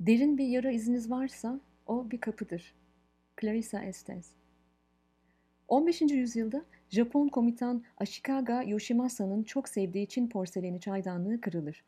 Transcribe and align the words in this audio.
Derin 0.00 0.38
bir 0.38 0.46
yara 0.46 0.70
iziniz 0.70 1.10
varsa 1.10 1.60
o 1.86 2.10
bir 2.10 2.20
kapıdır. 2.20 2.74
Clarissa 3.40 3.84
Estes 3.84 4.26
15. 5.68 6.00
yüzyılda 6.00 6.64
Japon 6.88 7.28
komutan 7.28 7.84
Ashikaga 7.96 8.62
Yoshimasa'nın 8.62 9.42
çok 9.42 9.68
sevdiği 9.68 10.06
Çin 10.06 10.28
porseleni 10.28 10.80
çaydanlığı 10.80 11.40
kırılır. 11.40 11.84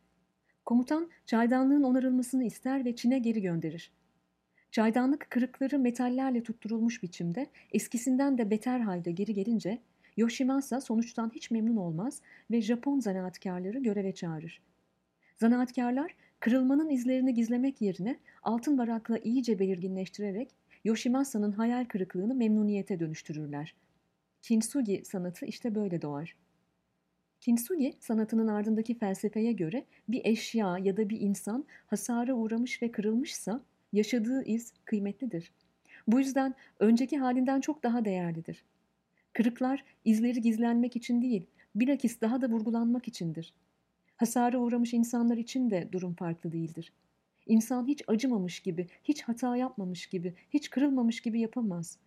Komutan 0.64 1.10
çaydanlığın 1.26 1.82
onarılmasını 1.82 2.44
ister 2.44 2.84
ve 2.84 2.96
Çin'e 2.96 3.18
geri 3.18 3.42
gönderir. 3.42 3.92
Çaydanlık 4.70 5.30
kırıkları 5.30 5.78
metallerle 5.78 6.42
tutturulmuş 6.42 7.02
biçimde 7.02 7.46
eskisinden 7.72 8.38
de 8.38 8.50
beter 8.50 8.80
halde 8.80 9.12
geri 9.12 9.34
gelince 9.34 9.78
Yoshimasa 10.16 10.80
sonuçtan 10.80 11.30
hiç 11.34 11.50
memnun 11.50 11.76
olmaz 11.76 12.22
ve 12.50 12.62
Japon 12.62 13.00
zanaatkarları 13.00 13.78
göreve 13.78 14.14
çağırır. 14.14 14.62
Zanaatkarlar 15.36 16.14
kırılmanın 16.40 16.90
izlerini 16.90 17.34
gizlemek 17.34 17.80
yerine 17.80 18.18
altın 18.42 18.78
varakla 18.78 19.18
iyice 19.18 19.58
belirginleştirerek 19.58 20.50
Yoshimasa'nın 20.84 21.52
hayal 21.52 21.84
kırıklığını 21.84 22.34
memnuniyete 22.34 23.00
dönüştürürler. 23.00 23.74
Kintsugi 24.42 25.02
sanatı 25.04 25.46
işte 25.46 25.74
böyle 25.74 26.02
doğar. 26.02 26.36
Kintsugi 27.40 27.94
sanatının 28.00 28.48
ardındaki 28.48 28.98
felsefeye 28.98 29.52
göre 29.52 29.84
bir 30.08 30.20
eşya 30.24 30.78
ya 30.78 30.96
da 30.96 31.08
bir 31.08 31.20
insan 31.20 31.64
hasara 31.86 32.34
uğramış 32.34 32.82
ve 32.82 32.92
kırılmışsa 32.92 33.60
yaşadığı 33.92 34.44
iz 34.44 34.72
kıymetlidir. 34.84 35.52
Bu 36.06 36.18
yüzden 36.18 36.54
önceki 36.78 37.18
halinden 37.18 37.60
çok 37.60 37.82
daha 37.82 38.04
değerlidir. 38.04 38.64
Kırıklar 39.32 39.84
izleri 40.04 40.40
gizlenmek 40.40 40.96
için 40.96 41.22
değil, 41.22 41.46
bilakis 41.74 42.20
daha 42.20 42.40
da 42.40 42.48
vurgulanmak 42.48 43.08
içindir. 43.08 43.54
Hasara 44.20 44.58
uğramış 44.58 44.94
insanlar 44.94 45.36
için 45.36 45.70
de 45.70 45.88
durum 45.92 46.14
farklı 46.14 46.52
değildir. 46.52 46.92
İnsan 47.46 47.86
hiç 47.86 48.02
acımamış 48.06 48.60
gibi, 48.60 48.86
hiç 49.04 49.22
hata 49.22 49.56
yapmamış 49.56 50.06
gibi, 50.06 50.34
hiç 50.50 50.70
kırılmamış 50.70 51.20
gibi 51.20 51.40
yapamaz. 51.40 51.98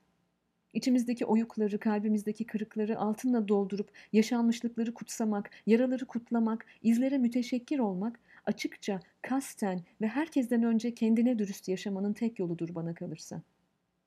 İçimizdeki 0.73 1.25
oyukları, 1.25 1.79
kalbimizdeki 1.79 2.45
kırıkları 2.45 2.99
altınla 2.99 3.47
doldurup 3.47 3.91
yaşanmışlıkları 4.11 4.93
kutsamak, 4.93 5.51
yaraları 5.65 6.05
kutlamak, 6.05 6.65
izlere 6.83 7.17
müteşekkir 7.17 7.79
olmak 7.79 8.19
açıkça, 8.45 8.99
kasten 9.21 9.81
ve 10.01 10.07
herkesten 10.07 10.63
önce 10.63 10.93
kendine 10.93 11.39
dürüst 11.39 11.67
yaşamanın 11.67 12.13
tek 12.13 12.39
yoludur 12.39 12.75
bana 12.75 12.93
kalırsa. 12.93 13.41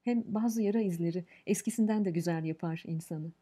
Hem 0.02 0.22
bazı 0.26 0.62
yara 0.62 0.80
izleri 0.80 1.24
eskisinden 1.46 2.04
de 2.04 2.10
güzel 2.10 2.44
yapar 2.44 2.82
insanı. 2.86 3.32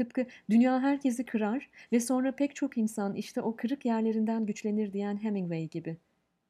Tıpkı 0.00 0.26
dünya 0.50 0.80
herkesi 0.80 1.24
kırar 1.24 1.70
ve 1.92 2.00
sonra 2.00 2.32
pek 2.32 2.54
çok 2.54 2.78
insan 2.78 3.14
işte 3.14 3.40
o 3.40 3.56
kırık 3.56 3.84
yerlerinden 3.84 4.46
güçlenir 4.46 4.92
diyen 4.92 5.22
Hemingway 5.22 5.68
gibi. 5.68 5.96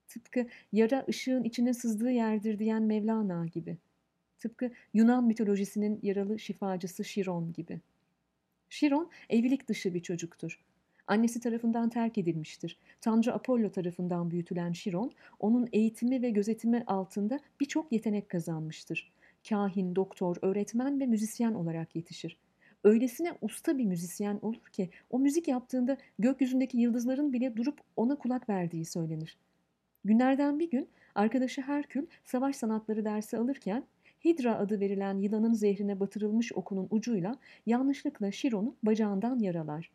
Tıpkı 0.09 0.47
yara 0.73 1.05
ışığın 1.09 1.45
içine 1.45 1.75
sızdığı 1.75 2.11
yerdir 2.11 2.59
diyen 2.59 2.83
Mevlana 2.83 3.47
gibi. 3.47 3.77
Tıpkı 4.39 4.71
Yunan 4.95 5.25
mitolojisinin 5.25 6.01
yaralı 6.03 6.39
şifacısı 6.39 7.05
Şiron 7.05 7.53
gibi. 7.53 7.81
Şiron 8.69 9.11
evlilik 9.31 9.69
dışı 9.69 9.95
bir 9.95 10.01
çocuktur. 10.01 10.61
Annesi 11.07 11.41
tarafından 11.41 11.89
terk 11.89 12.19
edilmiştir. 12.19 12.79
Tanrı 13.01 13.35
Apollo 13.35 13.71
tarafından 13.71 14.31
büyütülen 14.31 14.73
Şiron, 14.73 15.13
onun 15.41 15.69
eğitimi 15.73 16.23
ve 16.23 16.31
gözetimi 16.31 16.85
altında 16.87 17.41
birçok 17.61 17.93
yetenek 17.93 18.29
kazanmıştır. 18.29 19.13
Kahin, 19.49 19.97
doktor, 19.97 20.37
öğretmen 20.43 21.01
ve 21.01 21.07
müzisyen 21.07 21.55
olarak 21.55 21.97
yetişir. 21.97 22.37
Öylesine 22.85 23.33
usta 23.41 23.79
bir 23.79 23.85
müzisyen 23.85 24.39
olur 24.43 24.67
ki 24.73 24.91
o 25.11 25.19
müzik 25.19 25.49
yaptığında 25.49 25.97
gökyüzündeki 26.19 26.79
yıldızların 26.79 27.33
bile 27.33 27.57
durup 27.57 27.81
ona 27.97 28.17
kulak 28.17 28.49
verdiği 28.49 28.85
söylenir. 28.85 29.39
Günlerden 30.05 30.59
bir 30.59 30.71
gün 30.71 30.89
arkadaşı 31.15 31.61
Herkül 31.61 32.07
savaş 32.25 32.57
sanatları 32.57 33.05
dersi 33.05 33.39
alırken 33.39 33.85
Hidra 34.25 34.59
adı 34.59 34.81
verilen 34.81 35.19
yılanın 35.19 35.53
zehrine 35.53 36.01
batırılmış 36.01 36.53
okunun 36.53 36.89
ucuyla 36.91 37.37
yanlışlıkla 37.67 38.33
Şiron'u 38.33 38.77
bacağından 38.83 39.39
yaralar. 39.39 39.91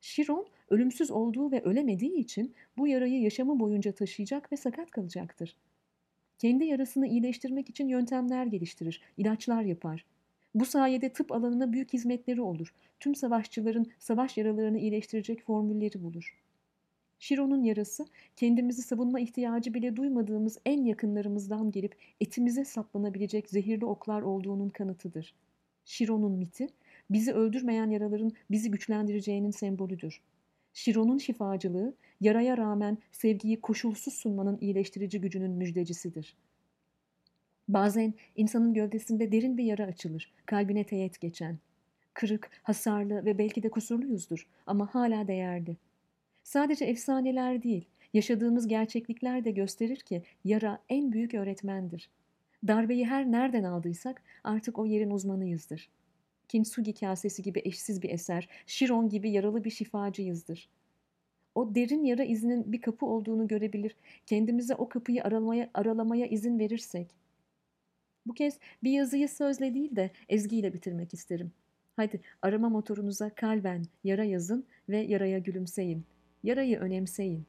Şiron 0.00 0.46
ölümsüz 0.70 1.10
olduğu 1.10 1.52
ve 1.52 1.62
ölemediği 1.62 2.18
için 2.18 2.54
bu 2.76 2.88
yarayı 2.88 3.20
yaşamı 3.20 3.60
boyunca 3.60 3.92
taşıyacak 3.92 4.52
ve 4.52 4.56
sakat 4.56 4.90
kalacaktır. 4.90 5.56
Kendi 6.38 6.64
yarasını 6.64 7.06
iyileştirmek 7.06 7.70
için 7.70 7.88
yöntemler 7.88 8.46
geliştirir, 8.46 9.02
ilaçlar 9.16 9.62
yapar. 9.62 10.04
Bu 10.54 10.64
sayede 10.64 11.12
tıp 11.12 11.32
alanına 11.32 11.72
büyük 11.72 11.92
hizmetleri 11.92 12.40
olur. 12.40 12.74
Tüm 13.00 13.14
savaşçıların 13.14 13.86
savaş 13.98 14.36
yaralarını 14.36 14.78
iyileştirecek 14.78 15.42
formülleri 15.42 16.02
bulur. 16.02 16.38
Şiron'un 17.18 17.62
yarası 17.62 18.06
kendimizi 18.36 18.82
savunma 18.82 19.20
ihtiyacı 19.20 19.74
bile 19.74 19.96
duymadığımız 19.96 20.58
en 20.66 20.84
yakınlarımızdan 20.84 21.70
gelip 21.70 21.96
etimize 22.20 22.64
saplanabilecek 22.64 23.48
zehirli 23.48 23.84
oklar 23.84 24.22
olduğunun 24.22 24.68
kanıtıdır. 24.68 25.34
Şiron'un 25.84 26.32
miti 26.32 26.66
bizi 27.10 27.32
öldürmeyen 27.32 27.90
yaraların 27.90 28.32
bizi 28.50 28.70
güçlendireceğinin 28.70 29.50
sembolüdür. 29.50 30.20
Şiron'un 30.74 31.18
şifacılığı 31.18 31.94
yaraya 32.20 32.56
rağmen 32.56 32.98
sevgiyi 33.12 33.60
koşulsuz 33.60 34.14
sunmanın 34.14 34.58
iyileştirici 34.60 35.20
gücünün 35.20 35.50
müjdecisidir. 35.50 36.36
Bazen 37.68 38.14
insanın 38.36 38.74
gövdesinde 38.74 39.32
derin 39.32 39.58
bir 39.58 39.64
yara 39.64 39.84
açılır, 39.84 40.32
kalbine 40.46 40.84
teğet 40.84 41.20
geçen. 41.20 41.58
Kırık, 42.14 42.50
hasarlı 42.62 43.24
ve 43.24 43.38
belki 43.38 43.62
de 43.62 43.68
kusurluyuzdur 43.68 44.46
ama 44.66 44.94
hala 44.94 45.28
değerli. 45.28 45.76
Sadece 46.42 46.84
efsaneler 46.84 47.62
değil, 47.62 47.84
yaşadığımız 48.14 48.68
gerçeklikler 48.68 49.44
de 49.44 49.50
gösterir 49.50 49.96
ki 49.96 50.22
yara 50.44 50.78
en 50.88 51.12
büyük 51.12 51.34
öğretmendir. 51.34 52.10
Darbeyi 52.66 53.06
her 53.06 53.32
nereden 53.32 53.64
aldıysak 53.64 54.22
artık 54.44 54.78
o 54.78 54.86
yerin 54.86 55.10
uzmanıyızdır. 55.10 55.88
Kintsugi 56.48 56.94
kasesi 56.94 57.42
gibi 57.42 57.62
eşsiz 57.64 58.02
bir 58.02 58.10
eser, 58.10 58.48
Şiron 58.66 59.08
gibi 59.08 59.30
yaralı 59.30 59.64
bir 59.64 59.70
şifacıyızdır. 59.70 60.68
O 61.54 61.74
derin 61.74 62.04
yara 62.04 62.24
izinin 62.24 62.72
bir 62.72 62.80
kapı 62.80 63.06
olduğunu 63.06 63.48
görebilir, 63.48 63.96
kendimize 64.26 64.74
o 64.74 64.88
kapıyı 64.88 65.24
aralamaya, 65.24 65.70
aralamaya 65.74 66.26
izin 66.26 66.58
verirsek. 66.58 67.23
Bu 68.26 68.34
kez 68.34 68.58
bir 68.82 68.90
yazıyı 68.90 69.28
sözle 69.28 69.74
değil 69.74 69.96
de 69.96 70.10
ezgiyle 70.28 70.72
bitirmek 70.72 71.14
isterim. 71.14 71.52
Hadi 71.96 72.20
arama 72.42 72.68
motorunuza 72.68 73.30
kalben 73.30 73.84
yara 74.04 74.24
yazın 74.24 74.66
ve 74.88 74.98
yaraya 74.98 75.38
gülümseyin. 75.38 76.04
Yarayı 76.42 76.78
önemseyin. 76.78 77.46